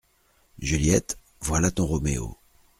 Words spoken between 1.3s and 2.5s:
voilà ton Roméo!